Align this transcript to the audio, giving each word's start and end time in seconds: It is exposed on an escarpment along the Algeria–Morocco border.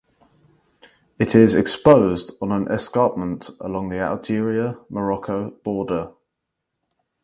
It 1.19 1.35
is 1.35 1.53
exposed 1.53 2.31
on 2.41 2.51
an 2.51 2.67
escarpment 2.71 3.51
along 3.59 3.89
the 3.89 3.99
Algeria–Morocco 3.99 5.51
border. 5.63 6.13